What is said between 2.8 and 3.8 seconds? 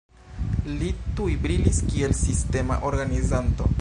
organizanto.